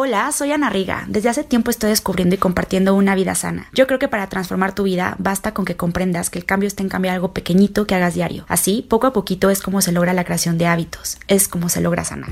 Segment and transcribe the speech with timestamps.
[0.00, 1.06] Hola, soy Ana Riga.
[1.08, 3.68] Desde hace tiempo estoy descubriendo y compartiendo una vida sana.
[3.72, 6.84] Yo creo que para transformar tu vida basta con que comprendas que el cambio está
[6.84, 8.44] en cambiar algo pequeñito que hagas diario.
[8.46, 11.80] Así, poco a poquito es como se logra la creación de hábitos, es como se
[11.80, 12.30] logra sanar.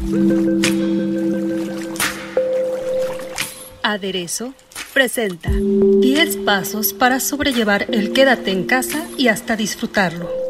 [3.83, 4.55] Aderezo
[4.95, 10.46] presenta 10 pasos para sobrellevar el quédate en casa y hasta disfrutarlo.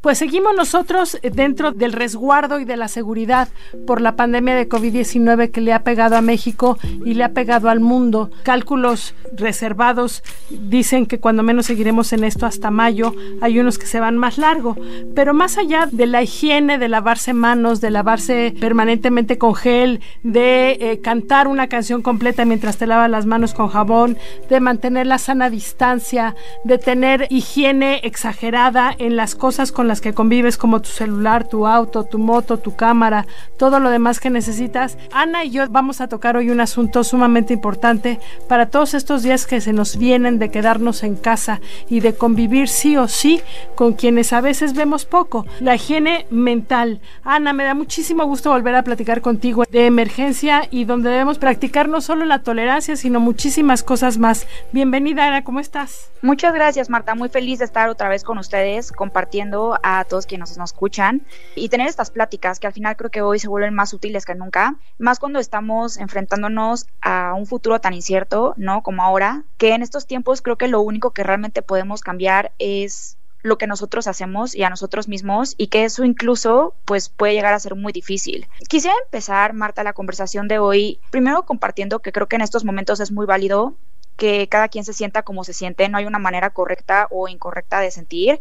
[0.00, 3.48] Pues seguimos nosotros dentro del resguardo y de la seguridad
[3.84, 7.68] por la pandemia de COVID-19 que le ha pegado a México y le ha pegado
[7.68, 8.30] al mundo.
[8.44, 13.98] Cálculos reservados dicen que cuando menos seguiremos en esto hasta mayo, hay unos que se
[13.98, 14.76] van más largo.
[15.16, 20.78] Pero más allá de la higiene, de lavarse manos, de lavarse permanentemente con gel, de
[20.80, 24.16] eh, cantar una canción completa mientras te lavas las manos con jabón,
[24.48, 30.14] de mantener la sana distancia, de tener higiene exagerada en las cosas con las que
[30.14, 34.96] convives como tu celular, tu auto, tu moto, tu cámara, todo lo demás que necesitas.
[35.12, 39.46] Ana y yo vamos a tocar hoy un asunto sumamente importante para todos estos días
[39.46, 43.40] que se nos vienen de quedarnos en casa y de convivir sí o sí
[43.74, 45.46] con quienes a veces vemos poco.
[45.60, 47.00] La higiene mental.
[47.24, 51.88] Ana, me da muchísimo gusto volver a platicar contigo de emergencia y donde debemos practicar
[51.88, 54.46] no solo la tolerancia, sino muchísimas cosas más.
[54.72, 56.10] Bienvenida, Ana, ¿cómo estás?
[56.20, 57.14] Muchas gracias, Marta.
[57.14, 61.68] Muy feliz de estar otra vez con ustedes compartiendo a todos quienes nos escuchan y
[61.68, 64.76] tener estas pláticas que al final creo que hoy se vuelven más útiles que nunca,
[64.98, 68.82] más cuando estamos enfrentándonos a un futuro tan incierto, ¿no?
[68.82, 73.18] Como ahora, que en estos tiempos creo que lo único que realmente podemos cambiar es
[73.42, 77.54] lo que nosotros hacemos y a nosotros mismos y que eso incluso pues puede llegar
[77.54, 78.48] a ser muy difícil.
[78.68, 83.00] Quisiera empezar, Marta, la conversación de hoy primero compartiendo que creo que en estos momentos
[83.00, 83.74] es muy válido
[84.16, 87.78] que cada quien se sienta como se siente, no hay una manera correcta o incorrecta
[87.80, 88.40] de sentir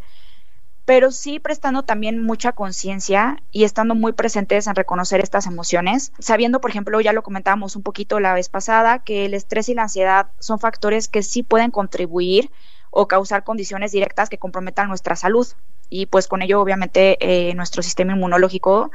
[0.88, 6.62] pero sí prestando también mucha conciencia y estando muy presentes en reconocer estas emociones, sabiendo,
[6.62, 9.82] por ejemplo, ya lo comentábamos un poquito la vez pasada, que el estrés y la
[9.82, 12.52] ansiedad son factores que sí pueden contribuir
[12.90, 15.46] o causar condiciones directas que comprometan nuestra salud
[15.90, 18.90] y pues con ello obviamente eh, nuestro sistema inmunológico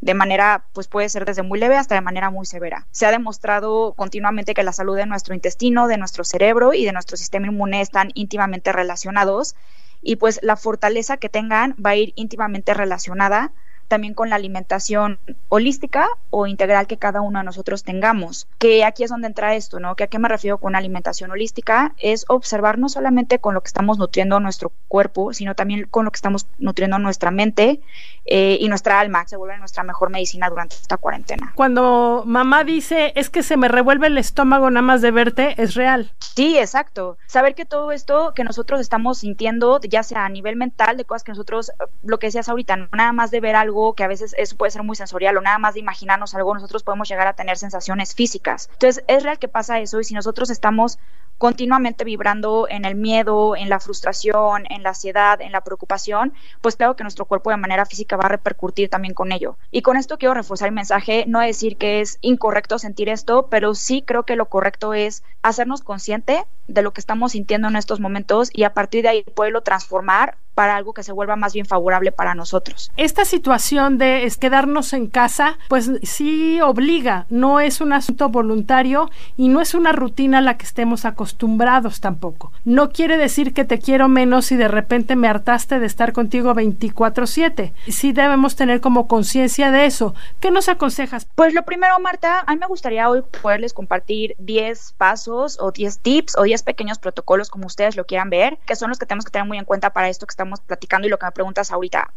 [0.00, 2.86] de manera, pues puede ser desde muy leve hasta de manera muy severa.
[2.92, 6.92] Se ha demostrado continuamente que la salud de nuestro intestino, de nuestro cerebro y de
[6.92, 9.56] nuestro sistema inmune están íntimamente relacionados
[10.02, 13.54] y pues la fortaleza que tengan va a ir íntimamente relacionada
[13.92, 15.18] también con la alimentación
[15.50, 18.48] holística o integral que cada uno de nosotros tengamos.
[18.56, 19.96] Que aquí es donde entra esto, ¿no?
[19.96, 23.66] Que a qué me refiero con alimentación holística es observar no solamente con lo que
[23.66, 27.82] estamos nutriendo nuestro cuerpo, sino también con lo que estamos nutriendo nuestra mente
[28.24, 31.52] eh, y nuestra alma, que se vuelve nuestra mejor medicina durante esta cuarentena.
[31.54, 35.74] Cuando mamá dice es que se me revuelve el estómago nada más de verte, es
[35.74, 36.12] real.
[36.18, 37.18] Sí, exacto.
[37.26, 41.24] Saber que todo esto que nosotros estamos sintiendo, ya sea a nivel mental, de cosas
[41.24, 41.72] que nosotros,
[42.02, 44.82] lo que decías ahorita, nada más de ver algo que a veces eso puede ser
[44.82, 48.68] muy sensorial o nada más de imaginarnos algo, nosotros podemos llegar a tener sensaciones físicas.
[48.72, 50.98] Entonces, es real que pasa eso y si nosotros estamos
[51.38, 56.76] continuamente vibrando en el miedo, en la frustración, en la ansiedad, en la preocupación, pues
[56.76, 59.56] claro que nuestro cuerpo de manera física va a repercutir también con ello.
[59.72, 63.74] Y con esto quiero reforzar el mensaje, no decir que es incorrecto sentir esto, pero
[63.74, 67.98] sí creo que lo correcto es hacernos consciente de lo que estamos sintiendo en estos
[67.98, 71.66] momentos y a partir de ahí poderlo transformar para algo que se vuelva más bien
[71.66, 72.90] favorable para nosotros.
[72.96, 79.48] Esta situación de quedarnos en casa, pues sí obliga, no es un asunto voluntario y
[79.48, 82.52] no es una rutina a la que estemos acostumbrados tampoco.
[82.64, 86.54] No quiere decir que te quiero menos si de repente me hartaste de estar contigo
[86.54, 87.72] 24/7.
[87.88, 90.14] Sí debemos tener como conciencia de eso.
[90.40, 91.26] ¿Qué nos aconsejas?
[91.34, 95.98] Pues lo primero, Marta, a mí me gustaría hoy poderles compartir 10 pasos o 10
[95.98, 99.24] tips o 10 pequeños protocolos como ustedes lo quieran ver, que son los que tenemos
[99.24, 101.70] que tener muy en cuenta para esto que estamos platicando y lo que me preguntas
[101.70, 102.12] ahorita.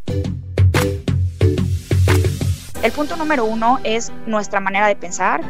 [2.82, 5.40] El punto número uno es nuestra manera de pensar.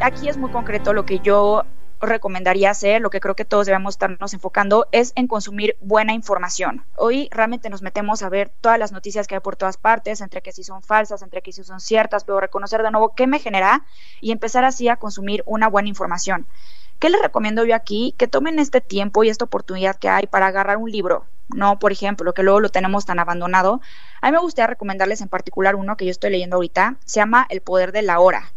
[0.00, 1.64] Aquí es muy concreto lo que yo
[2.00, 6.84] recomendaría hacer, lo que creo que todos debemos estarnos enfocando, es en consumir buena información.
[6.96, 10.40] Hoy realmente nos metemos a ver todas las noticias que hay por todas partes, entre
[10.40, 13.38] que si son falsas, entre que si son ciertas, pero reconocer de nuevo qué me
[13.38, 13.84] genera
[14.20, 16.46] y empezar así a consumir una buena información.
[16.98, 18.14] ¿Qué les recomiendo yo aquí?
[18.16, 21.78] Que tomen este tiempo y esta oportunidad que hay para agarrar un libro, ¿no?
[21.78, 23.80] Por ejemplo, que luego lo tenemos tan abandonado.
[24.20, 27.46] A mí me gustaría recomendarles en particular uno que yo estoy leyendo ahorita, se llama
[27.48, 28.52] El poder de la hora,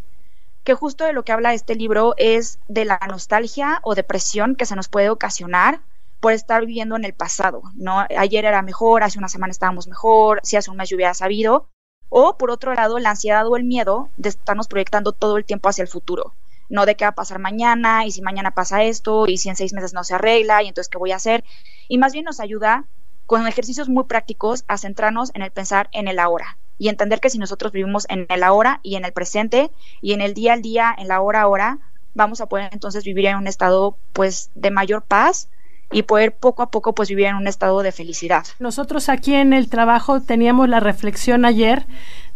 [0.64, 4.66] que justo de lo que habla este libro es de la nostalgia o depresión que
[4.66, 5.82] se nos puede ocasionar
[6.20, 8.06] por estar viviendo en el pasado, ¿no?
[8.18, 11.68] Ayer era mejor, hace una semana estábamos mejor, si hace un mes yo hubiera sabido,
[12.08, 15.68] o por otro lado, la ansiedad o el miedo de estarnos proyectando todo el tiempo
[15.68, 16.34] hacia el futuro,
[16.74, 19.56] no de qué va a pasar mañana, y si mañana pasa esto, y si en
[19.56, 21.44] seis meses no se arregla, y entonces qué voy a hacer,
[21.88, 22.86] y más bien nos ayuda
[23.28, 27.30] con ejercicios muy prácticos a centrarnos en el pensar en el ahora y entender que
[27.30, 29.70] si nosotros vivimos en el ahora y en el presente
[30.02, 31.78] y en el día al día, en la hora a hora,
[32.16, 35.48] vamos a poder entonces vivir en un estado pues de mayor paz
[35.92, 38.46] y poder poco a poco pues vivir en un estado de felicidad.
[38.60, 41.86] Nosotros aquí en el trabajo teníamos la reflexión ayer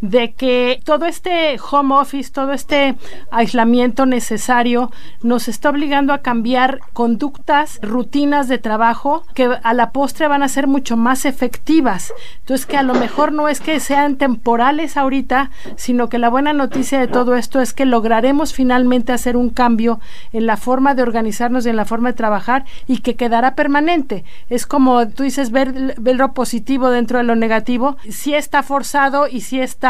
[0.02, 2.96] de que todo este home office, todo este
[3.32, 4.92] aislamiento necesario
[5.24, 10.50] nos está obligando a cambiar conductas, rutinas de trabajo que a la postre van a
[10.50, 12.14] ser mucho más efectivas.
[12.40, 16.54] Entonces que a lo mejor no es que sean temporales ahorita, sino que la buena
[16.54, 20.00] noticia de todo esto es que lograremos finalmente hacer un cambio
[20.32, 24.24] en la forma de organizarnos y en la forma de trabajar y que quedará permanente.
[24.50, 27.98] Es como tú dices, ver, lo positivo dentro de lo negativo.
[28.10, 29.87] Si está forzado y si está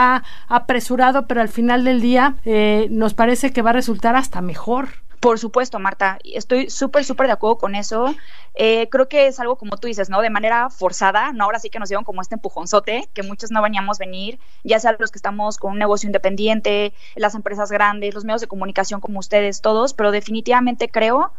[0.48, 4.90] apresurado, pero al final del día eh, nos parece que va a resultar hasta mejor.
[5.20, 8.14] Por supuesto, Marta, estoy súper, súper de acuerdo con eso.
[8.54, 10.22] Eh, creo que es algo como tú dices, ¿no?
[10.22, 11.46] De manera forzada, ¿no?
[11.46, 14.96] Ahora sí que nos dieron como este empujonzote, que muchos no veníamos venir, ya sea
[15.00, 19.18] los que estamos con un negocio independiente, las empresas grandes, los medios de comunicación como
[19.20, 21.32] ustedes, todos, pero definitivamente creo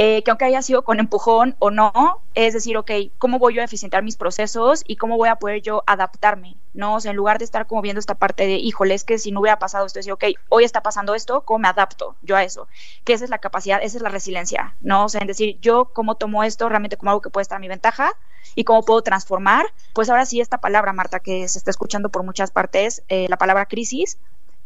[0.00, 3.62] eh, que aunque haya sido con empujón o no, es decir, ok, ¿cómo voy yo
[3.62, 6.56] a eficientar mis procesos y cómo voy a poder yo adaptarme?
[6.72, 6.94] ¿no?
[6.94, 9.32] O sea, en lugar de estar como viendo esta parte de, híjole, es que si
[9.32, 12.44] no hubiera pasado esto, decir, ok, hoy está pasando esto, ¿cómo me adapto yo a
[12.44, 12.68] eso?
[13.02, 15.06] Que esa es la capacidad, esa es la resiliencia, ¿no?
[15.06, 17.58] O sea, en decir, yo cómo tomo esto realmente como algo que puede estar a
[17.58, 18.12] mi ventaja
[18.54, 22.22] y cómo puedo transformar, pues ahora sí esta palabra, Marta, que se está escuchando por
[22.22, 24.16] muchas partes, eh, la palabra crisis,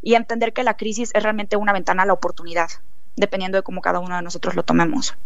[0.02, 2.68] y entender que la crisis es realmente una ventana a la oportunidad,
[3.16, 5.16] dependiendo de cómo cada uno de nosotros lo tomemos.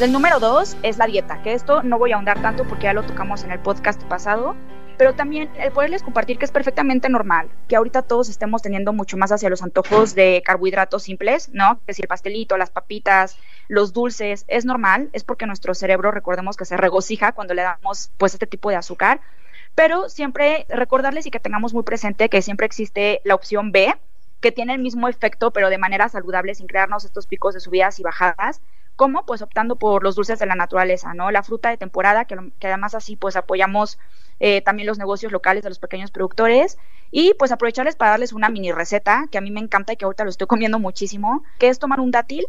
[0.00, 2.92] El número dos es la dieta, que esto no voy a ahondar tanto porque ya
[2.92, 4.56] lo tocamos en el podcast pasado,
[4.96, 9.16] pero también el poderles compartir que es perfectamente normal, que ahorita todos estemos teniendo mucho
[9.16, 11.78] más hacia los antojos de carbohidratos simples, ¿no?
[11.82, 13.38] Es decir, el pastelito, las papitas,
[13.68, 18.10] los dulces, es normal, es porque nuestro cerebro, recordemos que se regocija cuando le damos
[18.18, 19.20] pues este tipo de azúcar,
[19.74, 23.94] pero siempre recordarles y que tengamos muy presente que siempre existe la opción B,
[24.44, 27.98] que tiene el mismo efecto, pero de manera saludable, sin crearnos estos picos de subidas
[27.98, 28.60] y bajadas.
[28.94, 29.24] ¿Cómo?
[29.24, 31.30] Pues optando por los dulces de la naturaleza, ¿no?
[31.30, 33.98] La fruta de temporada, que, además así pues apoyamos
[34.40, 36.76] eh, también los negocios locales de los pequeños productores
[37.10, 40.04] y pues aprovecharles para darles una mini receta que a mí me encanta y que
[40.04, 42.46] ahorita lo estoy comiendo muchísimo, que es tomar un dátil,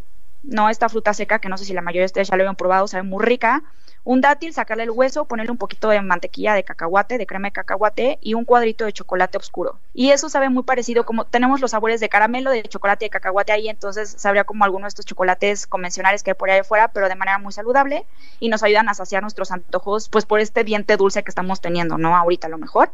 [0.47, 2.55] no esta fruta seca que no sé si la mayoría de ustedes ya lo habían
[2.55, 3.63] probado, sabe muy rica,
[4.03, 7.53] un dátil, sacarle el hueso, ponerle un poquito de mantequilla de cacahuate, de crema de
[7.53, 9.79] cacahuate y un cuadrito de chocolate oscuro.
[9.93, 13.09] Y eso sabe muy parecido como tenemos los sabores de caramelo, de chocolate y de
[13.09, 16.89] cacahuate ahí, entonces sabría como alguno de estos chocolates convencionales que hay por ahí afuera,
[16.89, 18.05] pero de manera muy saludable
[18.39, 21.97] y nos ayudan a saciar nuestros antojos pues por este diente dulce que estamos teniendo,
[21.97, 22.15] ¿no?
[22.15, 22.91] Ahorita a lo mejor.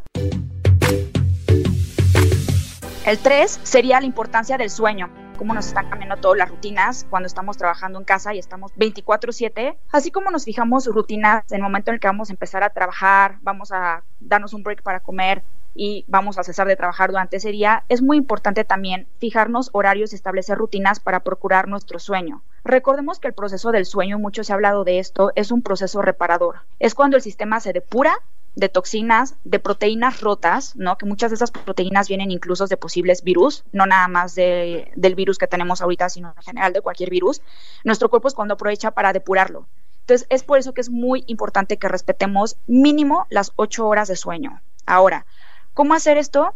[3.05, 5.09] El 3 sería la importancia del sueño
[5.41, 9.75] cómo nos están cambiando todas las rutinas cuando estamos trabajando en casa y estamos 24/7,
[9.91, 12.69] así como nos fijamos rutinas en el momento en el que vamos a empezar a
[12.69, 15.41] trabajar, vamos a darnos un break para comer
[15.73, 20.11] y vamos a cesar de trabajar durante ese día, es muy importante también fijarnos horarios
[20.11, 22.43] y establecer rutinas para procurar nuestro sueño.
[22.63, 26.03] Recordemos que el proceso del sueño, mucho se ha hablado de esto, es un proceso
[26.03, 26.57] reparador.
[26.77, 28.13] Es cuando el sistema se depura
[28.55, 30.97] de toxinas, de proteínas rotas, ¿no?
[30.97, 35.15] Que muchas de esas proteínas vienen incluso de posibles virus, no nada más de, del
[35.15, 37.41] virus que tenemos ahorita, sino en general de cualquier virus.
[37.83, 39.67] Nuestro cuerpo es cuando aprovecha para depurarlo.
[40.01, 44.15] Entonces, es por eso que es muy importante que respetemos mínimo las ocho horas de
[44.15, 44.61] sueño.
[44.85, 45.25] Ahora,
[45.73, 46.53] ¿cómo hacer esto?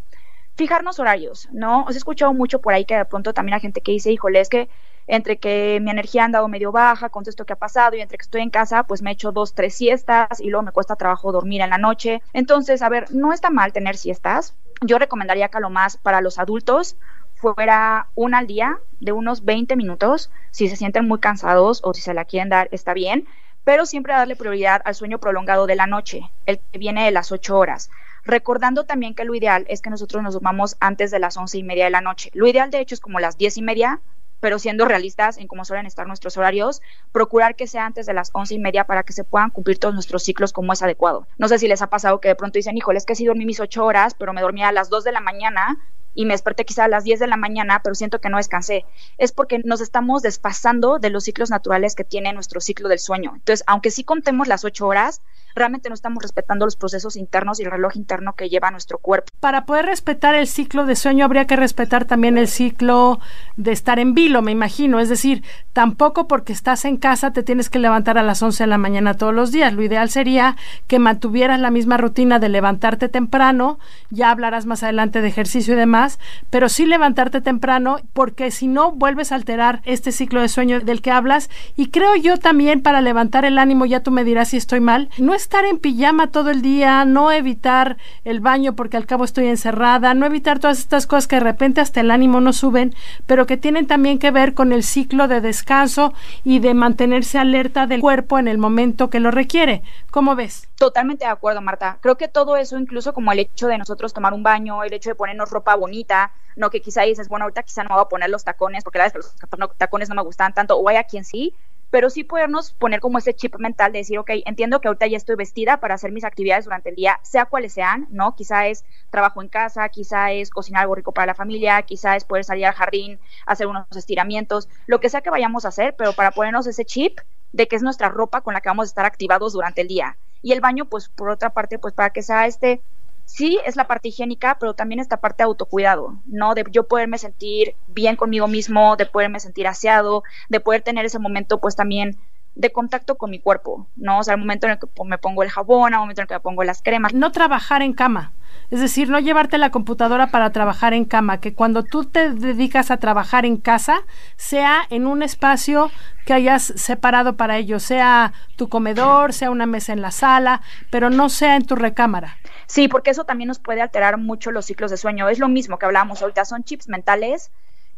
[0.56, 1.84] Fijarnos horarios, ¿no?
[1.84, 4.42] Os he escuchado mucho por ahí que de pronto también hay gente que dice, híjole,
[4.42, 4.68] es que
[5.08, 8.18] entre que mi energía ha andado medio baja con esto que ha pasado y entre
[8.18, 11.32] que estoy en casa, pues me echo dos, tres siestas y luego me cuesta trabajo
[11.32, 12.22] dormir en la noche.
[12.34, 14.56] Entonces, a ver, no está mal tener siestas.
[14.82, 16.98] Yo recomendaría que a lo más para los adultos
[17.36, 20.32] fuera una al día de unos 20 minutos.
[20.52, 23.28] Si se sienten muy cansados o si se la quieren dar, está bien.
[23.64, 27.32] Pero siempre darle prioridad al sueño prolongado de la noche, el que viene de las
[27.32, 27.90] 8 horas
[28.26, 31.64] recordando también que lo ideal es que nosotros nos durmamos antes de las once y
[31.64, 32.32] media de la noche.
[32.34, 34.02] Lo ideal, de hecho, es como las diez y media,
[34.46, 38.30] pero siendo realistas en cómo suelen estar nuestros horarios, procurar que sea antes de las
[38.32, 41.28] once y media para que se puedan cumplir todos nuestros ciclos como es adecuado.
[41.40, 43.44] No sé si les ha pasado que de pronto dicen, híjole, es que sí dormí
[43.44, 45.80] mis ocho horas, pero me dormía a las dos de la mañana
[46.14, 48.86] y me desperté quizá a las 10 de la mañana, pero siento que no descansé.
[49.18, 53.32] Es porque nos estamos desfasando de los ciclos naturales que tiene nuestro ciclo del sueño.
[53.34, 55.24] Entonces, aunque sí contemos las 8 horas,
[55.56, 59.32] realmente no estamos respetando los procesos internos y el reloj interno que lleva nuestro cuerpo.
[59.40, 63.20] Para poder respetar el ciclo de sueño habría que respetar también el ciclo
[63.58, 65.00] de estar en vilo, me imagino.
[65.00, 65.44] Es decir,
[65.74, 69.16] tampoco porque estás en casa te tienes que levantar a las 11 de la mañana
[69.16, 69.74] todos los días.
[69.74, 70.58] Lo ideal sería
[70.88, 75.78] que mantuvieras la misma rutina de levantarte temprano, ya hablarás más adelante de ejercicio y
[75.78, 76.20] demás,
[76.50, 81.02] pero sí levantarte temprano porque si no vuelves a alterar este ciclo de sueño del
[81.02, 81.50] que hablas.
[81.76, 85.10] Y creo yo también para levantar el ánimo, ya tú me dirás si estoy mal,
[85.18, 89.24] no es estar en pijama todo el día, no evitar el baño porque al cabo
[89.24, 92.96] estoy encerrada, no evitar todas estas cosas que de repente hasta el ánimo no suben,
[93.28, 97.86] pero que tienen también que ver con el ciclo de descanso y de mantenerse alerta
[97.86, 99.84] del cuerpo en el momento que lo requiere.
[100.10, 100.68] ¿Cómo ves?
[100.78, 102.00] Totalmente de acuerdo, Marta.
[102.02, 105.12] Creo que todo eso, incluso como el hecho de nosotros tomar un baño, el hecho
[105.12, 108.10] de ponernos ropa bonita, no que quizá dices, bueno, ahorita quizá no me voy a
[108.10, 109.36] poner los tacones porque la que los
[109.78, 111.54] tacones no me gustan tanto, o hay a quien sí,
[111.96, 115.16] pero sí podernos poner como ese chip mental de decir, ok, entiendo que ahorita ya
[115.16, 118.36] estoy vestida para hacer mis actividades durante el día, sea cuales sean, ¿no?
[118.36, 122.26] Quizá es trabajo en casa, quizá es cocinar algo rico para la familia, quizá es
[122.26, 126.12] poder salir al jardín, hacer unos estiramientos, lo que sea que vayamos a hacer, pero
[126.12, 127.18] para ponernos ese chip
[127.54, 130.18] de que es nuestra ropa con la que vamos a estar activados durante el día.
[130.42, 132.82] Y el baño, pues por otra parte, pues para que sea este
[133.26, 136.54] sí es la parte higiénica, pero también esta parte de autocuidado, ¿no?
[136.56, 141.20] De yo poderme sentir bien conmigo mismo, de poderme sentir aseado, de poder tener ese
[141.20, 142.18] momento, pues también
[142.56, 144.20] de contacto con mi cuerpo, ¿no?
[144.20, 146.28] O sea, el momento en el que me pongo el jabón, el momento en el
[146.30, 147.14] que me pongo las cremas.
[147.14, 148.32] No trabajar en cama.
[148.72, 152.90] Es decir, no llevarte la computadora para trabajar en cama, que cuando tú te dedicas
[152.90, 154.02] a trabajar en casa,
[154.38, 155.92] sea en un espacio
[156.26, 161.10] que hayas separado para ello, sea tu comedor, sea una mesa en la sala, pero
[161.10, 162.38] no sea en tu recámara.
[162.66, 165.30] Sí, porque eso también nos puede alterar mucho los ciclos de sueño.
[165.30, 167.52] Es lo mismo que hablábamos ahorita, son chips mentales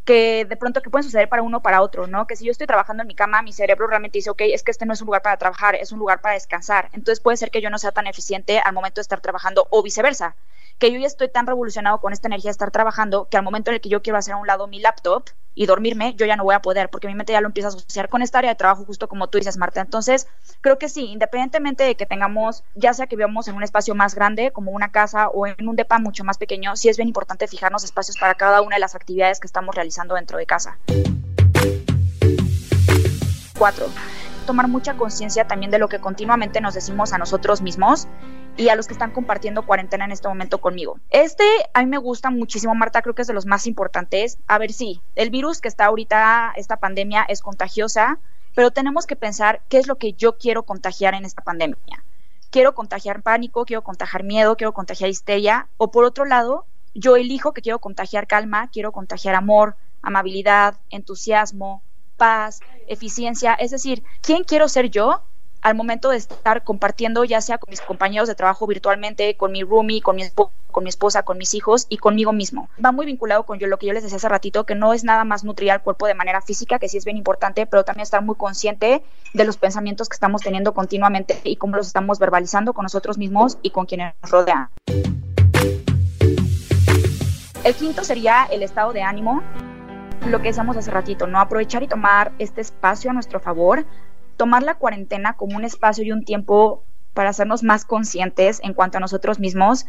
[0.07, 2.27] que de pronto que pueden suceder para uno para otro, ¿no?
[2.27, 4.71] Que si yo estoy trabajando en mi cama, mi cerebro realmente dice, ok, es que
[4.71, 6.89] este no es un lugar para trabajar, es un lugar para descansar.
[6.93, 9.83] Entonces puede ser que yo no sea tan eficiente al momento de estar trabajando o
[9.83, 10.37] viceversa
[10.77, 13.69] que yo ya estoy tan revolucionado con esta energía de estar trabajando que al momento
[13.71, 15.25] en el que yo quiero hacer a un lado mi laptop
[15.57, 17.71] y dormirme, yo ya no voy a poder porque mi mente ya lo empieza a
[17.71, 19.81] asociar con esta área de trabajo justo como tú dices, Marta.
[19.81, 20.27] Entonces,
[20.61, 24.13] creo que sí, independientemente de que tengamos, ya sea que vivamos en un espacio más
[24.13, 27.47] grande, como una casa o en un depa mucho más pequeño, sí es bien importante
[27.47, 30.77] fijarnos espacios para cada una de las actividades que estamos realizando dentro de casa.
[33.57, 33.87] Cuatro,
[34.45, 38.07] tomar mucha conciencia también de lo que continuamente nos decimos a nosotros mismos
[38.57, 40.99] y a los que están compartiendo cuarentena en este momento conmigo.
[41.09, 44.39] Este a mí me gusta muchísimo, Marta, creo que es de los más importantes.
[44.47, 48.19] A ver, sí, el virus que está ahorita, esta pandemia es contagiosa,
[48.55, 52.03] pero tenemos que pensar qué es lo que yo quiero contagiar en esta pandemia.
[52.49, 57.53] Quiero contagiar pánico, quiero contagiar miedo, quiero contagiar histeria, o por otro lado, yo elijo
[57.53, 61.83] que quiero contagiar calma, quiero contagiar amor, amabilidad, entusiasmo,
[62.15, 65.21] paz, eficiencia, es decir, ¿quién quiero ser yo
[65.61, 69.63] al momento de estar compartiendo ya sea con mis compañeros de trabajo virtualmente, con mi
[69.63, 72.69] roomie, con mi, esposa, con mis hijos y conmigo mismo.
[72.83, 75.03] Va muy vinculado con yo, lo que yo les decía hace ratito, que no es
[75.03, 78.03] nada más nutrir al cuerpo de manera física, que sí es bien importante, pero también
[78.03, 82.73] estar muy consciente de los pensamientos que estamos teniendo continuamente y cómo los estamos verbalizando
[82.73, 84.69] con nosotros mismos y con quienes nos rodean.
[87.63, 89.43] El quinto sería el estado de ánimo
[90.25, 91.39] lo que decíamos hace ratito, ¿no?
[91.39, 93.85] Aprovechar y tomar este espacio a nuestro favor,
[94.37, 98.97] tomar la cuarentena como un espacio y un tiempo para hacernos más conscientes en cuanto
[98.97, 99.85] a nosotros mismos,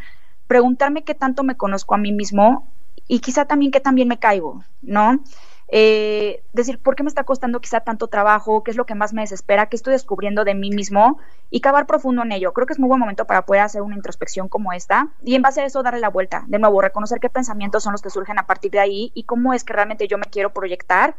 [0.46, 2.72] preguntarme qué tanto me conozco a mí mismo
[3.06, 5.20] y quizá también qué también me caigo, ¿no?
[5.68, 9.12] eh, decir por qué me está costando quizá tanto trabajo, qué es lo que más
[9.12, 11.18] me desespera, qué estoy descubriendo de mí mismo
[11.50, 12.52] y cavar profundo en ello.
[12.52, 15.42] Creo que es muy buen momento para poder hacer una introspección como esta y en
[15.42, 16.44] base a eso darle la vuelta.
[16.48, 19.52] De nuevo, reconocer qué pensamientos son los que surgen a partir de ahí y cómo
[19.52, 21.16] es que realmente yo me quiero proyectar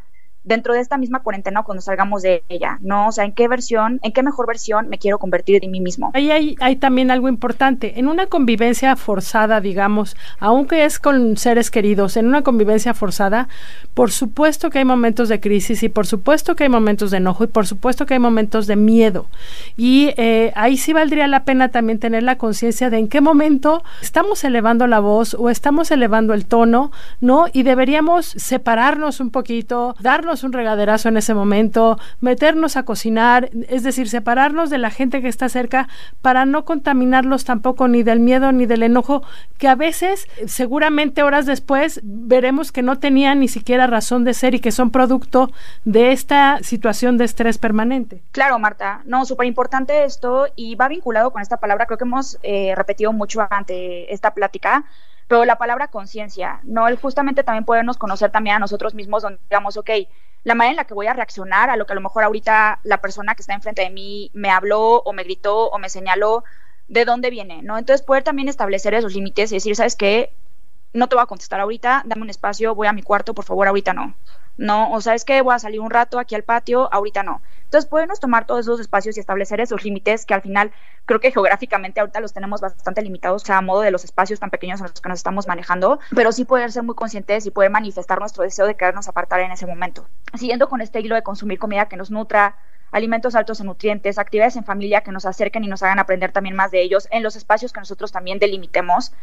[0.49, 3.07] dentro de esta misma cuarentena cuando salgamos de ella, ¿no?
[3.07, 6.11] O sea, ¿en qué versión, en qué mejor versión me quiero convertir en mí mismo?
[6.15, 7.99] Ahí hay, hay también algo importante.
[7.99, 13.47] En una convivencia forzada, digamos, aunque es con seres queridos, en una convivencia forzada,
[13.93, 17.43] por supuesto que hay momentos de crisis y por supuesto que hay momentos de enojo
[17.43, 19.27] y por supuesto que hay momentos de miedo.
[19.77, 23.83] Y eh, ahí sí valdría la pena también tener la conciencia de en qué momento
[24.01, 26.91] estamos elevando la voz o estamos elevando el tono,
[27.21, 27.45] ¿no?
[27.53, 33.83] Y deberíamos separarnos un poquito, darnos un regaderazo en ese momento, meternos a cocinar, es
[33.83, 35.87] decir, separarnos de la gente que está cerca
[36.21, 39.23] para no contaminarlos tampoco ni del miedo ni del enojo,
[39.57, 44.55] que a veces, seguramente horas después, veremos que no tenían ni siquiera razón de ser
[44.55, 45.51] y que son producto
[45.85, 48.21] de esta situación de estrés permanente.
[48.31, 52.37] Claro, Marta, no, súper importante esto y va vinculado con esta palabra, creo que hemos
[52.43, 54.85] eh, repetido mucho ante esta plática,
[55.27, 56.87] pero la palabra conciencia, ¿no?
[56.87, 59.89] El justamente también podernos conocer también a nosotros mismos, donde digamos, ok,
[60.43, 62.79] la manera en la que voy a reaccionar a lo que a lo mejor ahorita
[62.83, 66.43] la persona que está enfrente de mí me habló o me gritó o me señaló,
[66.87, 67.61] ¿de dónde viene?
[67.61, 67.77] ¿No?
[67.77, 70.33] Entonces poder también establecer esos límites y decir, ¿sabes qué?
[70.93, 73.67] No te voy a contestar ahorita, dame un espacio, voy a mi cuarto, por favor,
[73.67, 74.15] ahorita no.
[74.59, 77.41] No, o sabes que voy a salir un rato aquí al patio, ahorita no.
[77.63, 80.73] Entonces, podemos tomar todos esos espacios y establecer esos límites que al final
[81.05, 84.81] creo que geográficamente ahorita los tenemos bastante limitados a modo de los espacios tan pequeños
[84.81, 88.19] en los que nos estamos manejando, pero sí poder ser muy conscientes y poder manifestar
[88.19, 90.05] nuestro deseo de querernos apartar en ese momento.
[90.33, 92.57] Siguiendo con este hilo de consumir comida que nos nutra,
[92.91, 96.57] alimentos altos en nutrientes, actividades en familia que nos acerquen y nos hagan aprender también
[96.57, 99.13] más de ellos en los espacios que nosotros también delimitemos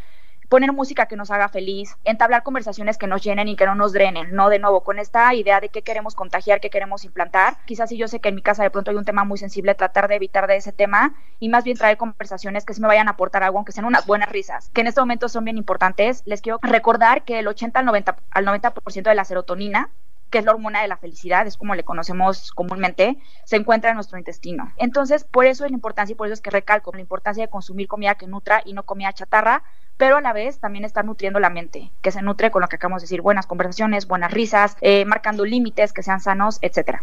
[0.49, 3.93] poner música que nos haga feliz, entablar conversaciones que nos llenen y que no nos
[3.93, 4.49] drenen, ¿no?
[4.49, 7.59] De nuevo, con esta idea de qué queremos contagiar, qué queremos implantar.
[7.67, 9.75] Quizás si yo sé que en mi casa de pronto hay un tema muy sensible,
[9.75, 13.09] tratar de evitar de ese tema y más bien traer conversaciones que sí me vayan
[13.09, 16.23] a aportar algo, aunque sean unas buenas risas, que en este momento son bien importantes.
[16.25, 18.75] Les quiero recordar que el 80 al 90, al 90
[19.05, 19.91] de la serotonina
[20.31, 23.97] que es la hormona de la felicidad, es como le conocemos comúnmente, se encuentra en
[23.97, 24.73] nuestro intestino.
[24.77, 27.49] Entonces, por eso es la importancia y por eso es que recalco la importancia de
[27.49, 29.63] consumir comida que nutra y no comida chatarra,
[29.97, 32.77] pero a la vez también está nutriendo la mente, que se nutre con lo que
[32.77, 37.03] acabamos de decir, buenas conversaciones, buenas risas, eh, marcando límites que sean sanos, etcétera.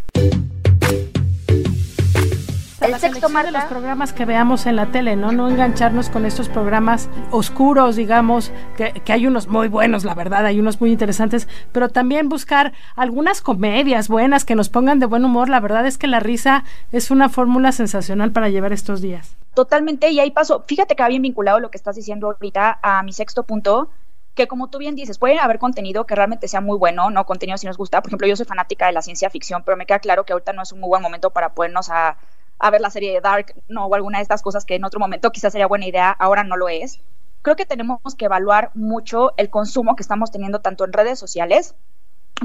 [2.84, 5.32] El sexto de los programas que veamos en la tele, ¿no?
[5.32, 10.46] No engancharnos con estos programas oscuros, digamos, que, que, hay unos muy buenos, la verdad,
[10.46, 15.24] hay unos muy interesantes, pero también buscar algunas comedias buenas que nos pongan de buen
[15.24, 15.48] humor.
[15.48, 19.38] La verdad es que la risa es una fórmula sensacional para llevar estos días.
[19.54, 23.02] Totalmente, y ahí paso, fíjate que va bien vinculado lo que estás diciendo ahorita a
[23.04, 23.90] mi sexto punto,
[24.36, 27.58] que como tú bien dices, puede haber contenido que realmente sea muy bueno, no contenido
[27.58, 28.02] si nos gusta.
[28.02, 30.52] Por ejemplo, yo soy fanática de la ciencia ficción, pero me queda claro que ahorita
[30.52, 32.18] no es un muy buen momento para ponernos a,
[32.60, 35.00] a ver la serie de Dark, no, o alguna de estas cosas que en otro
[35.00, 37.00] momento quizás sería buena idea, ahora no lo es.
[37.42, 41.76] Creo que tenemos que evaluar mucho el consumo que estamos teniendo tanto en redes sociales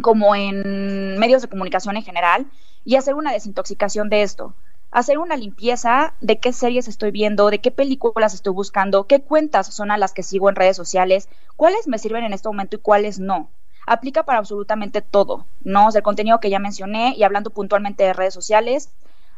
[0.02, 2.46] como en medios de comunicación en general
[2.84, 4.54] y hacer una desintoxicación de esto
[4.90, 9.66] hacer una limpieza de qué series estoy viendo, de qué películas estoy buscando, qué cuentas
[9.74, 12.80] son a las que sigo en redes sociales, cuáles me sirven en este momento y
[12.80, 13.50] cuáles no.
[13.86, 15.86] Aplica para absolutamente todo, ¿no?
[15.86, 18.90] O sea, el contenido que ya mencioné y hablando puntualmente de redes sociales,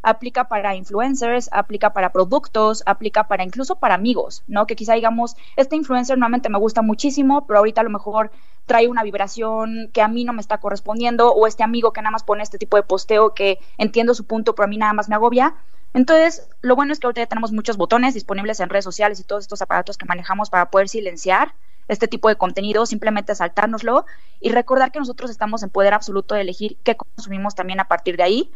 [0.02, 4.66] aplica para influencers, aplica para productos, aplica para incluso para amigos, ¿no?
[4.66, 8.30] Que quizá digamos, este influencer normalmente me gusta muchísimo, pero ahorita a lo mejor
[8.66, 12.12] trae una vibración que a mí no me está correspondiendo, o este amigo que nada
[12.12, 15.08] más pone este tipo de posteo que entiendo su punto, pero a mí nada más
[15.08, 15.54] me agobia.
[15.92, 19.24] Entonces, lo bueno es que ahorita ya tenemos muchos botones disponibles en redes sociales y
[19.24, 21.52] todos estos aparatos que manejamos para poder silenciar
[21.88, 24.06] este tipo de contenido, simplemente saltárnoslo
[24.38, 28.16] y recordar que nosotros estamos en poder absoluto de elegir qué consumimos también a partir
[28.16, 28.52] de ahí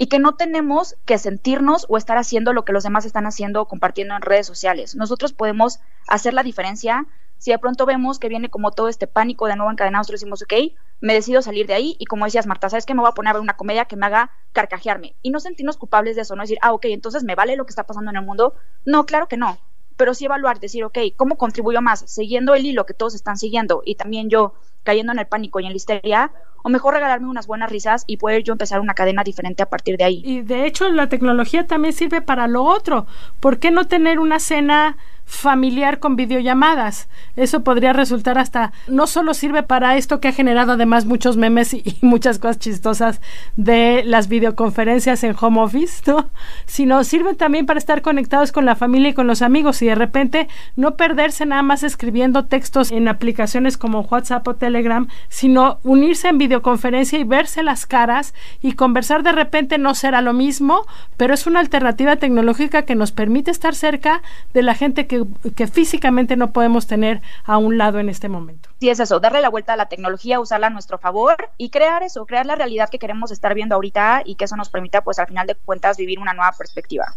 [0.00, 3.60] y que no tenemos que sentirnos o estar haciendo lo que los demás están haciendo
[3.60, 4.96] o compartiendo en redes sociales.
[4.96, 7.06] Nosotros podemos hacer la diferencia.
[7.36, 10.40] Si de pronto vemos que viene como todo este pánico de nuevo encadenado, nosotros decimos,
[10.40, 13.12] ok, me decido salir de ahí y como decías, Marta, ¿sabes que Me voy a
[13.12, 16.34] poner a ver una comedia que me haga carcajearme y no sentirnos culpables de eso,
[16.34, 18.54] no decir, ah, ok, entonces me vale lo que está pasando en el mundo.
[18.86, 19.58] No, claro que no,
[19.98, 22.10] pero sí evaluar, decir, ok, ¿cómo contribuyo más?
[22.10, 25.66] Siguiendo el hilo que todos están siguiendo y también yo cayendo en el pánico y
[25.66, 29.24] en la histeria, o mejor regalarme unas buenas risas y poder yo empezar una cadena
[29.24, 30.22] diferente a partir de ahí.
[30.24, 33.06] Y de hecho la tecnología también sirve para lo otro.
[33.40, 34.96] ¿Por qué no tener una cena
[35.30, 37.08] familiar con videollamadas.
[37.36, 41.72] Eso podría resultar hasta, no solo sirve para esto que ha generado además muchos memes
[41.72, 43.20] y, muchas cosas chistosas
[43.56, 46.28] de las videoconferencias en home office, ¿no?
[46.66, 49.94] Sino sirve también para estar conectados con la familia y con los amigos y de
[49.94, 56.28] repente no perderse nada más escribiendo textos en aplicaciones como WhatsApp o Telegram, sino unirse
[56.28, 60.84] en videoconferencia y verse las caras y conversar de repente no será lo mismo,
[61.16, 65.20] pero es una alternativa tecnológica que nos permite estar cerca de la gente que
[65.54, 68.68] que, físicamente no podemos tener a un lado en este momento.
[68.80, 72.02] Sí, es eso, darle la vuelta a la tecnología, usarla a nuestro favor y crear
[72.02, 75.18] eso, crear la realidad que queremos estar viendo ahorita y que eso nos permita, pues
[75.18, 77.14] al final de cuentas, vivir una nueva perspectiva.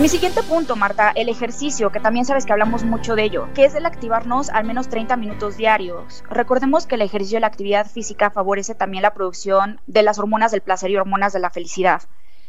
[0.00, 3.66] Mi siguiente punto, Marta, el ejercicio, que también sabes que hablamos mucho de ello, que
[3.66, 6.24] es el activarnos al menos 30 minutos diarios.
[6.30, 10.52] Recordemos que el ejercicio y la actividad física favorece también la producción de las hormonas
[10.52, 12.00] del placer y hormonas de la felicidad.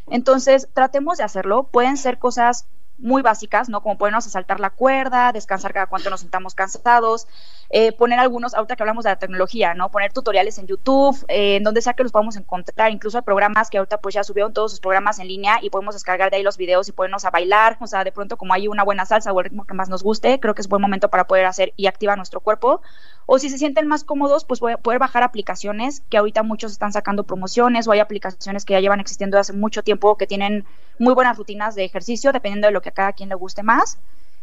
[0.07, 1.63] Entonces, tratemos de hacerlo.
[1.63, 3.81] Pueden ser cosas muy básicas, ¿no?
[3.81, 7.27] Como ponernos a saltar la cuerda, descansar cada cuanto nos sintamos cansados,
[7.73, 9.89] eh, poner algunos, ahorita que hablamos de la tecnología, ¿no?
[9.89, 13.69] Poner tutoriales en YouTube, eh, en donde sea que los podamos encontrar, incluso hay programas
[13.69, 16.43] que ahorita pues ya subieron todos sus programas en línea y podemos descargar de ahí
[16.43, 19.31] los videos y ponernos a bailar, o sea, de pronto como hay una buena salsa
[19.31, 21.71] o el ritmo que más nos guste, creo que es buen momento para poder hacer
[21.77, 22.81] y activar nuestro cuerpo.
[23.25, 27.23] O si se sienten más cómodos, pues poder bajar aplicaciones que ahorita muchos están sacando
[27.23, 30.65] promociones o hay aplicaciones que ya llevan existiendo hace mucho tiempo que tienen
[30.99, 33.97] muy buenas rutinas de ejercicio, dependiendo de lo que a cada quien le guste más.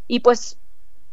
[0.07, 0.57] Y pues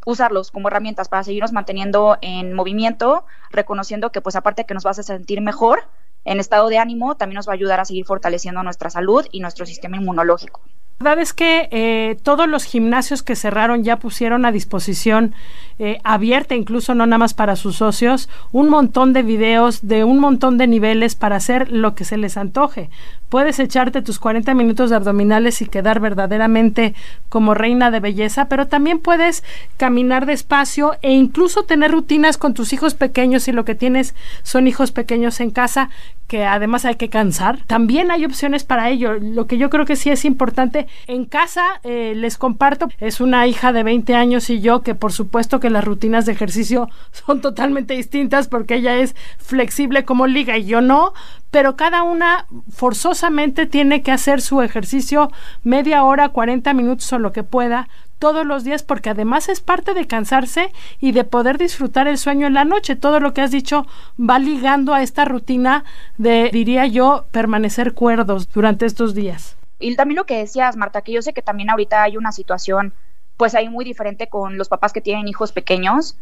[0.06, 5.00] usarlos como herramientas para seguirnos manteniendo en movimiento, reconociendo que pues aparte que nos vas
[5.00, 5.90] a sentir mejor
[6.24, 9.42] en estado de ánimo, también nos va a ayudar a seguir fortaleciendo nuestra salud y
[9.42, 10.62] nuestro sistema inmunológico.
[11.00, 15.36] La verdad es que eh, todos los gimnasios que cerraron ya pusieron a disposición
[15.78, 20.20] eh, abierta, incluso no nada más para sus socios, un montón de videos de un
[20.20, 22.90] montón de niveles para hacer lo que se les antoje.
[23.28, 26.96] Puedes echarte tus 40 minutos de abdominales y quedar verdaderamente
[27.28, 29.44] como reina de belleza, pero también puedes
[29.76, 34.66] caminar despacio e incluso tener rutinas con tus hijos pequeños si lo que tienes son
[34.66, 35.90] hijos pequeños en casa
[36.28, 37.60] que además hay que cansar.
[37.68, 39.14] También hay opciones para ello.
[39.14, 43.48] Lo que yo creo que sí es importante, en casa eh, les comparto, es una
[43.48, 47.42] hija de 20 años y yo que por supuesto que las rutinas de ejercicio son
[47.42, 51.14] totalmente distintas porque ella es flexible como liga y yo no,
[51.52, 55.32] pero cada una forzosamente tiene que hacer su ejercicio
[55.64, 57.88] media hora, 40 minutos o lo que pueda
[58.20, 62.48] todos los días porque además es parte de cansarse y de poder disfrutar el sueño
[62.48, 62.96] en la noche.
[62.96, 63.86] Todo lo que has dicho
[64.18, 65.84] va ligando a esta rutina
[66.18, 69.58] de, diría yo, permanecer cuerdos durante estos días.
[69.80, 72.94] Y también lo que decías, Marta, que yo sé que también ahorita hay una situación
[73.38, 76.18] pues ahí muy diferente con los papás que tienen hijos pequeños,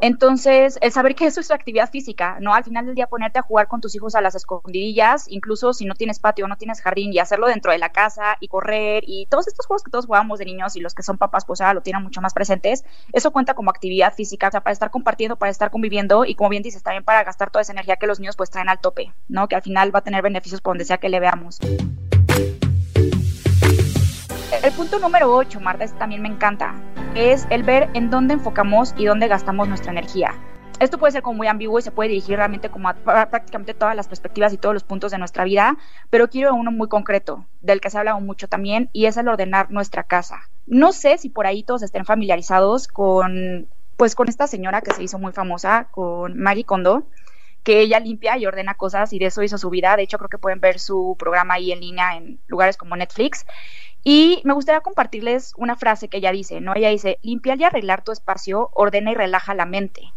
[0.00, 2.54] entonces, el saber que eso es actividad física, ¿no?
[2.54, 5.86] Al final del día ponerte a jugar con tus hijos a las escondidillas, incluso si
[5.86, 9.26] no tienes patio no tienes jardín, y hacerlo dentro de la casa y correr y
[9.26, 11.74] todos estos juegos que todos jugamos de niños y los que son papás, pues ahora
[11.74, 15.36] lo tienen mucho más presentes, eso cuenta como actividad física, o sea, para estar compartiendo,
[15.36, 18.20] para estar conviviendo y como bien dices, también para gastar toda esa energía que los
[18.20, 19.48] niños pues traen al tope, ¿no?
[19.48, 21.58] Que al final va a tener beneficios por donde sea que le veamos.
[24.62, 26.74] El punto número 8, Marta, también me encanta,
[27.14, 30.34] es el ver en dónde enfocamos y dónde gastamos nuestra energía.
[30.80, 33.96] Esto puede ser como muy ambiguo y se puede dirigir realmente como a prácticamente todas
[33.96, 35.76] las perspectivas y todos los puntos de nuestra vida,
[36.08, 39.26] pero quiero uno muy concreto, del que se ha hablado mucho también, y es el
[39.26, 40.42] ordenar nuestra casa.
[40.66, 45.02] No sé si por ahí todos estén familiarizados con, pues, con esta señora que se
[45.02, 47.08] hizo muy famosa, con Marie Kondo,
[47.64, 49.96] que ella limpia y ordena cosas y de eso hizo su vida.
[49.96, 53.44] De hecho, creo que pueden ver su programa ahí en línea en lugares como Netflix.
[54.10, 56.74] Y me gustaría compartirles una frase que ella dice, ¿no?
[56.74, 60.14] Ella dice, limpiar y arreglar tu espacio ordena y relaja la mente.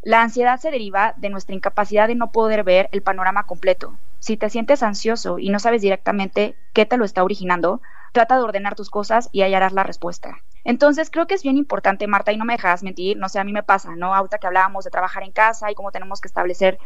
[0.00, 3.98] La ansiedad se deriva de nuestra incapacidad de no poder ver el panorama completo.
[4.18, 8.44] Si te sientes ansioso y no sabes directamente qué te lo está originando, trata de
[8.44, 10.38] ordenar tus cosas y hallarás la respuesta.
[10.64, 13.44] Entonces, creo que es bien importante, Marta, y no me dejas mentir, no sé, a
[13.44, 14.14] mí me pasa, ¿no?
[14.14, 16.78] Ahorita que hablábamos de trabajar en casa y cómo tenemos que establecer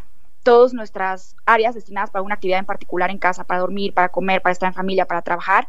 [0.43, 4.43] todas nuestras áreas destinadas para una actividad en particular en casa, para dormir, para comer,
[4.43, 5.69] para estar en familia, para trabajar,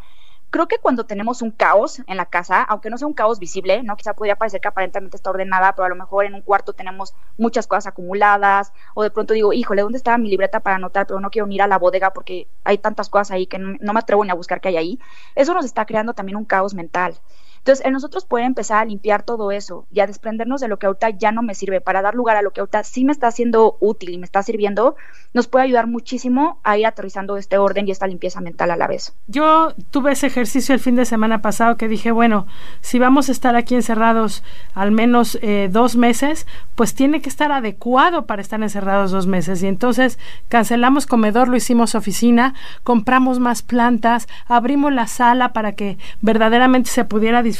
[0.53, 3.81] creo que cuando tenemos un caos en la casa, aunque no sea un caos visible,
[3.81, 3.97] ¿no?
[3.97, 7.15] Quizá podría parecer que aparentemente está ordenada, pero a lo mejor en un cuarto tenemos
[7.37, 11.07] muchas cosas acumuladas, o de pronto digo, híjole, ¿dónde estaba mi libreta para anotar?
[11.07, 13.99] Pero no quiero ir a la bodega porque hay tantas cosas ahí que no, me
[13.99, 14.99] atrevo ni a buscar qué hay ahí.
[15.33, 17.19] Eso nos está creando también un caos mental.
[17.63, 20.85] Entonces, en nosotros poder empezar a limpiar todo eso y a desprendernos de lo que
[20.85, 23.27] ahorita ya no me sirve para dar lugar a lo que ahorita sí me está
[23.27, 24.97] haciendo útil y me está sirviendo,
[25.33, 28.87] nos puede ayudar muchísimo a ir aterrizando este orden y esta limpieza mental a la
[28.87, 29.15] vez.
[29.27, 32.47] Yo tuve ese ejercicio el fin de semana pasado que dije, bueno,
[32.81, 36.45] si vamos a estar aquí encerrados al menos eh, dos meses,
[36.75, 39.63] pues tiene que estar adecuado para estar encerrados dos meses.
[39.63, 45.97] Y entonces cancelamos comedor, lo hicimos oficina, compramos más plantas, abrimos la sala para que
[46.19, 47.52] verdaderamente se pudiera disfrutar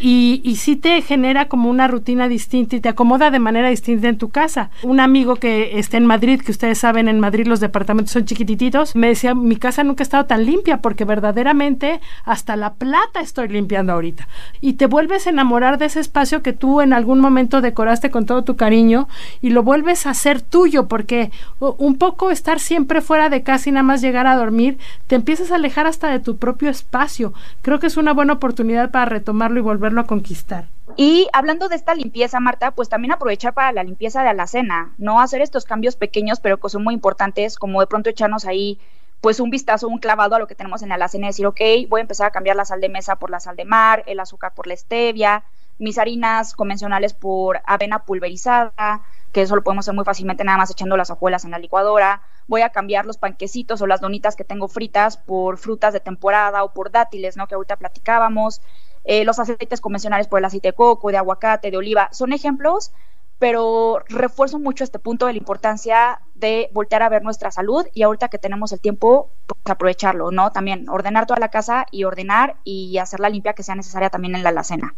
[0.00, 4.08] y, y sí te genera como una rutina distinta y te acomoda de manera distinta
[4.08, 4.70] en tu casa.
[4.82, 8.96] Un amigo que está en Madrid, que ustedes saben, en Madrid los departamentos son chiquititos,
[8.96, 13.48] me decía, mi casa nunca ha estado tan limpia porque verdaderamente hasta la plata estoy
[13.48, 14.28] limpiando ahorita.
[14.60, 18.26] Y te vuelves a enamorar de ese espacio que tú en algún momento decoraste con
[18.26, 19.08] todo tu cariño
[19.40, 23.72] y lo vuelves a hacer tuyo porque un poco estar siempre fuera de casa y
[23.72, 27.32] nada más llegar a dormir, te empiezas a alejar hasta de tu propio espacio.
[27.62, 30.68] Creo que es una buena oportunidad para tomarlo y volverlo a conquistar.
[30.96, 34.94] Y hablando de esta limpieza, Marta, pues también aprovechar para la limpieza de la cena,
[34.96, 38.78] no hacer estos cambios pequeños, pero que son muy importantes, como de pronto echarnos ahí
[39.20, 41.60] pues un vistazo, un clavado a lo que tenemos en la alacena y decir, ok,
[41.88, 44.20] voy a empezar a cambiar la sal de mesa por la sal de mar, el
[44.20, 45.42] azúcar por la stevia,
[45.78, 50.70] mis harinas convencionales por avena pulverizada, que eso lo podemos hacer muy fácilmente nada más
[50.70, 52.22] echando las hojuelas en la licuadora.
[52.46, 56.62] Voy a cambiar los panquecitos o las donitas que tengo fritas por frutas de temporada
[56.62, 57.46] o por dátiles, ¿no?
[57.46, 58.62] Que ahorita platicábamos.
[59.08, 62.92] Eh, los aceites convencionales por el aceite de coco, de aguacate, de oliva, son ejemplos,
[63.38, 68.02] pero refuerzo mucho este punto de la importancia de voltear a ver nuestra salud y
[68.02, 70.50] ahorita que tenemos el tiempo, pues aprovecharlo, ¿no?
[70.50, 74.34] También ordenar toda la casa y ordenar y hacer la limpia que sea necesaria también
[74.34, 74.94] en la alacena.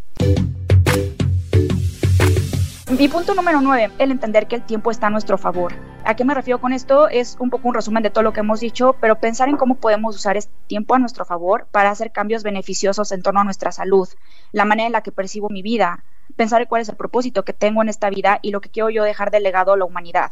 [2.99, 5.75] Mi punto número nueve, el entender que el tiempo está a nuestro favor.
[6.09, 7.11] ¿A qué me refiero con esto?
[7.11, 9.75] Es un poco un resumen de todo lo que hemos dicho, pero pensar en cómo
[9.75, 13.73] podemos usar este tiempo a nuestro favor para hacer cambios beneficiosos en torno a nuestra
[13.73, 14.09] salud,
[14.53, 17.53] la manera en la que percibo mi vida, pensar en cuál es el propósito que
[17.53, 20.31] tengo en esta vida y lo que quiero yo dejar de legado a la humanidad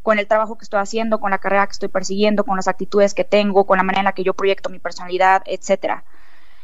[0.00, 3.12] con el trabajo que estoy haciendo, con la carrera que estoy persiguiendo, con las actitudes
[3.12, 6.04] que tengo, con la manera en la que yo proyecto mi personalidad, etcétera.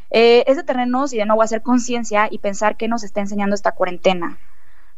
[0.09, 3.72] Eh, es detenernos y de nuevo hacer conciencia y pensar qué nos está enseñando esta
[3.72, 4.38] cuarentena.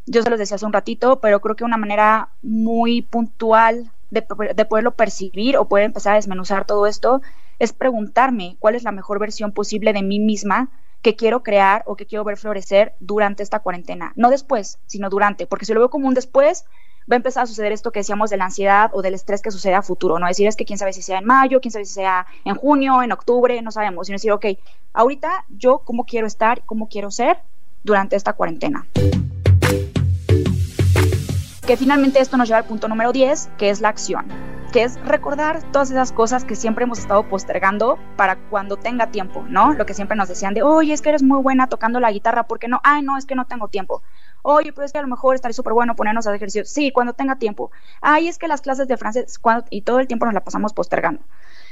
[0.06, 4.24] Yo se los decía hace un ratito, pero creo que una manera muy puntual de,
[4.54, 7.20] de poderlo percibir o poder empezar a desmenuzar todo esto
[7.58, 10.68] es preguntarme cuál es la mejor versión posible de mí misma
[11.02, 14.12] que quiero crear o que quiero ver florecer durante esta cuarentena.
[14.16, 16.64] No después, sino durante, porque si lo veo como un después,
[17.10, 19.50] va a empezar a suceder esto que decíamos de la ansiedad o del estrés que
[19.50, 20.26] sucede a futuro, ¿no?
[20.26, 23.02] Decir es que quién sabe si sea en mayo, quién sabe si sea en junio,
[23.02, 24.46] en octubre, no sabemos, sino decir, ok,
[24.92, 27.38] ahorita yo cómo quiero estar, cómo quiero ser
[27.84, 28.86] durante esta cuarentena.
[31.66, 34.26] Que finalmente esto nos lleva al punto número 10, que es la acción
[34.72, 39.44] que es recordar todas esas cosas que siempre hemos estado postergando para cuando tenga tiempo,
[39.48, 39.72] ¿no?
[39.72, 42.42] Lo que siempre nos decían de, oye, es que eres muy buena tocando la guitarra,
[42.42, 42.80] ¿por qué no?
[42.84, 44.02] Ay, no, es que no tengo tiempo.
[44.42, 46.66] Oye, pero es que a lo mejor estaría súper bueno ponernos a hacer ejercicio.
[46.66, 47.70] Sí, cuando tenga tiempo.
[48.02, 51.22] Ay, es que las clases de francés, y todo el tiempo nos la pasamos postergando.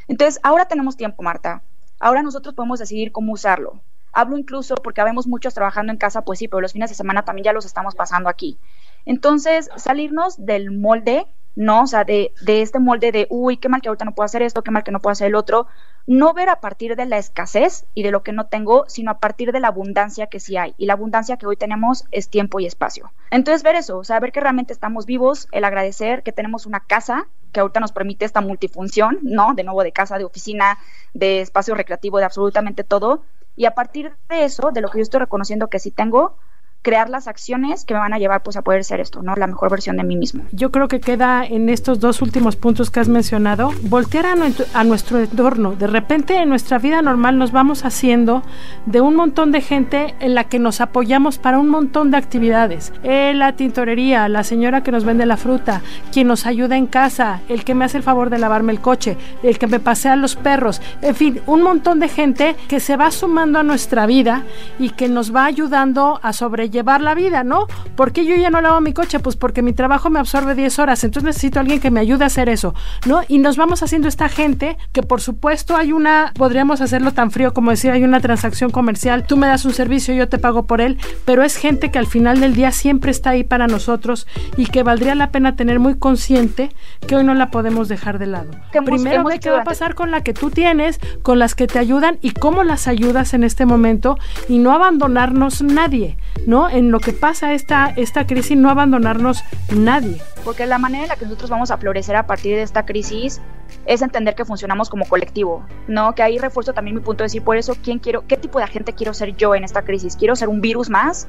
[0.08, 1.62] Entonces, ahora tenemos tiempo, Marta.
[2.00, 3.82] Ahora nosotros podemos decidir cómo usarlo.
[4.14, 7.24] Hablo incluso porque habemos muchos trabajando en casa, pues sí, pero los fines de semana
[7.24, 8.58] también ya los estamos pasando aquí.
[9.04, 11.82] Entonces, salirnos del molde ¿no?
[11.82, 14.42] O sea, de, de, este molde de, uy, qué mal que ahorita no puedo hacer
[14.42, 15.66] esto, qué mal que no puedo hacer el otro,
[16.06, 19.18] no ver a partir de la escasez y de lo que no tengo, sino a
[19.18, 20.74] partir de la abundancia que sí hay.
[20.78, 23.12] Y la abundancia que hoy tenemos es tiempo y espacio.
[23.30, 26.80] Entonces, ver eso, o sea, ver que realmente estamos vivos, el agradecer que tenemos una
[26.80, 29.54] casa que ahorita nos permite esta multifunción, ¿no?
[29.54, 30.78] De nuevo, de casa, de oficina,
[31.12, 33.22] de espacio recreativo, de absolutamente todo.
[33.54, 36.36] Y a partir de eso, de lo que yo estoy reconociendo que sí tengo,
[36.84, 39.34] crear las acciones que me van a llevar pues a poder ser esto, ¿no?
[39.34, 40.44] La mejor versión de mí mismo.
[40.52, 44.34] Yo creo que queda en estos dos últimos puntos que has mencionado, voltear a,
[44.74, 45.74] a nuestro entorno.
[45.74, 48.42] De repente en nuestra vida normal nos vamos haciendo
[48.84, 52.92] de un montón de gente en la que nos apoyamos para un montón de actividades.
[53.02, 55.80] Eh, la tintorería, la señora que nos vende la fruta,
[56.12, 59.16] quien nos ayuda en casa, el que me hace el favor de lavarme el coche,
[59.42, 63.10] el que me pasea los perros, en fin, un montón de gente que se va
[63.10, 64.42] sumando a nuestra vida
[64.78, 67.66] y que nos va ayudando a sobrellevar llevar la vida, ¿no?
[67.96, 69.20] ¿Por qué yo ya no lavo mi coche?
[69.20, 72.24] Pues porque mi trabajo me absorbe 10 horas, entonces necesito a alguien que me ayude
[72.24, 72.74] a hacer eso,
[73.06, 73.22] ¿no?
[73.28, 77.54] Y nos vamos haciendo esta gente que por supuesto hay una, podríamos hacerlo tan frío
[77.54, 80.80] como decir, hay una transacción comercial, tú me das un servicio, yo te pago por
[80.80, 84.66] él, pero es gente que al final del día siempre está ahí para nosotros y
[84.66, 86.70] que valdría la pena tener muy consciente
[87.06, 88.50] que hoy no la podemos dejar de lado.
[88.84, 91.78] Primero ve qué va a pasar con la que tú tienes, con las que te
[91.78, 96.63] ayudan y cómo las ayudas en este momento y no abandonarnos nadie, ¿no?
[96.68, 100.20] En lo que pasa esta, esta crisis, no abandonarnos nadie.
[100.44, 103.40] Porque la manera en la que nosotros vamos a florecer a partir de esta crisis
[103.86, 106.14] es entender que funcionamos como colectivo, ¿no?
[106.14, 108.64] Que ahí refuerzo también mi punto de decir, por eso, ¿quién quiero, qué tipo de
[108.64, 110.16] agente quiero ser yo en esta crisis?
[110.16, 111.28] ¿Quiero ser un virus más?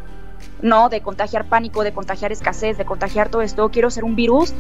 [0.62, 0.90] ¿No?
[0.90, 3.70] De contagiar pánico, de contagiar escasez, de contagiar todo esto.
[3.70, 4.54] Quiero ser un virus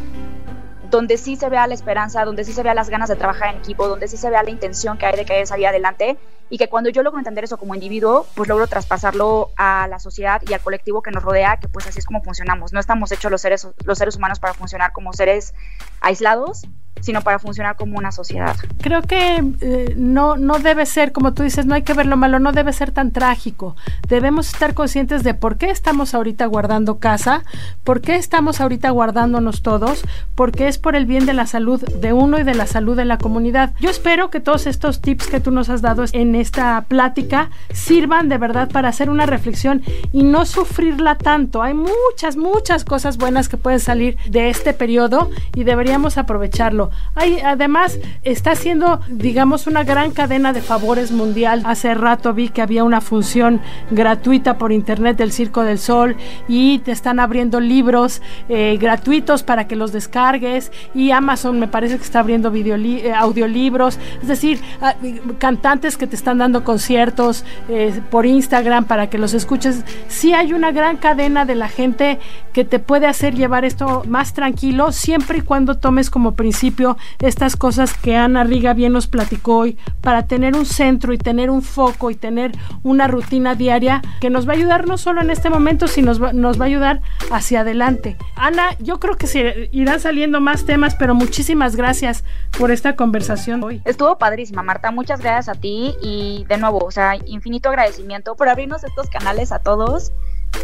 [0.90, 3.60] donde sí se vea la esperanza, donde sí se vea las ganas de trabajar en
[3.60, 6.18] equipo, donde sí se vea la intención que hay de querer salir adelante
[6.50, 10.42] y que cuando yo logro entender eso como individuo, pues logro traspasarlo a la sociedad
[10.48, 12.72] y al colectivo que nos rodea, que pues así es como funcionamos.
[12.72, 15.54] No estamos hechos los seres, los seres humanos para funcionar como seres
[16.02, 16.68] aislados,
[17.06, 18.56] sino para funcionar como una sociedad.
[18.82, 22.18] Creo que eh, no, no debe ser, como tú dices, no hay que ver lo
[22.18, 23.76] malo, no debe ser tan trágico.
[24.08, 27.44] Debemos estar conscientes de por qué estamos ahorita guardando casa,
[27.84, 32.12] por qué estamos ahorita guardándonos todos, porque es por el bien de la salud de
[32.12, 33.74] uno y de la salud de la comunidad.
[33.80, 38.30] Yo espero que todos estos tips que tú nos has dado en esta plática sirvan
[38.30, 41.62] de verdad para hacer una reflexión y no sufrirla tanto.
[41.62, 46.90] Hay muchas, muchas cosas buenas que pueden salir de este periodo y deberíamos aprovecharlo.
[47.16, 51.62] Además, está haciendo, digamos, una gran cadena de favores mundial.
[51.66, 56.80] Hace rato vi que había una función gratuita por internet del Circo del Sol y
[56.80, 62.04] te están abriendo libros eh, gratuitos para que los descargues y Amazon me parece que
[62.04, 64.96] está abriendo eh, audiolibros, es decir, ah,
[65.38, 69.84] cantantes que te están dando conciertos eh, por Instagram para que los escuches.
[70.10, 72.20] Sí hay una gran cadena de la gente
[72.54, 76.85] que te puede hacer llevar esto más tranquilo siempre y cuando tomes como principio
[77.20, 81.50] estas cosas que Ana Riga bien nos platicó hoy para tener un centro y tener
[81.50, 82.52] un foco y tener
[82.84, 86.22] una rutina diaria que nos va a ayudar no solo en este momento, sino nos
[86.22, 88.18] va, nos va a ayudar hacia adelante.
[88.36, 92.24] Ana, yo creo que se irán saliendo más temas, pero muchísimas gracias
[92.58, 93.82] por esta conversación hoy.
[93.86, 94.92] Estuvo padrísima, Marta.
[94.92, 99.52] Muchas gracias a ti y de nuevo, o sea, infinito agradecimiento por abrirnos estos canales
[99.52, 100.12] a todos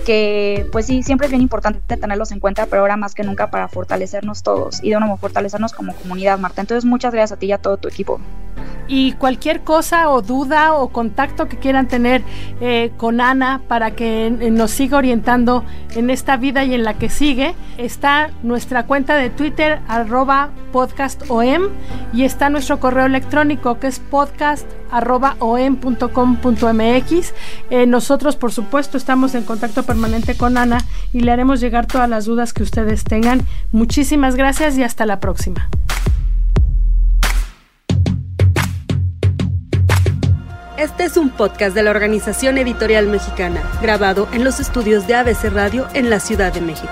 [0.05, 3.51] que pues sí, siempre es bien importante tenerlos en cuenta, pero ahora más que nunca
[3.51, 6.61] para fortalecernos todos y de nuevo fortalecernos como comunidad, Marta.
[6.61, 8.19] Entonces muchas gracias a ti y a todo tu equipo.
[8.87, 12.23] y cualquier cosa o duda o contacto que quieran tener
[12.59, 15.63] eh, con Ana para que nos siga orientando
[15.95, 21.69] en esta vida y en la que sigue, está nuestra cuenta de Twitter arroba podcastom
[22.11, 24.65] y está nuestro correo electrónico que es podcast
[27.69, 30.79] Eh, nosotros, por supuesto, estamos en contacto permanente con Ana
[31.13, 33.41] y le haremos llegar todas las dudas que ustedes tengan.
[33.71, 35.69] Muchísimas gracias y hasta la próxima.
[40.77, 45.51] Este es un podcast de la Organización Editorial Mexicana, grabado en los estudios de ABC
[45.53, 46.91] Radio en la Ciudad de México.